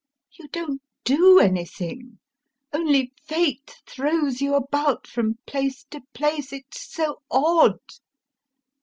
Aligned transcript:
You 0.31 0.47
don't 0.47 0.81
do 1.03 1.37
anything, 1.37 2.17
only 2.73 3.13
fate 3.27 3.77
throws 3.85 4.41
you 4.41 4.55
about 4.55 5.05
from 5.05 5.35
place 5.45 5.83
to 5.91 6.01
place, 6.15 6.51
it's 6.51 6.81
so 6.91 7.21
odd.... 7.29 7.77